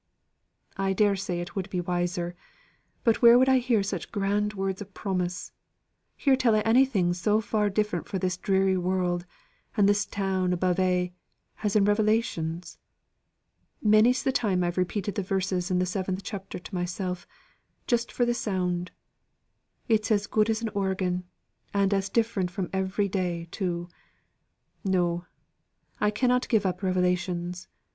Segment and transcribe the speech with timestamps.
[0.77, 2.35] "I dare say it would be wiser;
[3.03, 5.51] but where would I hear such grand words of promise
[6.15, 9.27] hear tell o' anything so far different fro' this dreary world,
[9.77, 11.13] and this town above a'
[11.61, 12.79] as in Revelations?
[13.79, 17.27] Many's the time I've repeated the verses in the seventh chapter to myself,
[17.85, 18.89] just for the sound.
[19.87, 21.25] It's as good as an organ,
[21.75, 23.87] and as different from every day, too.
[24.83, 25.27] No,
[25.99, 27.67] I cannot give up Revelations.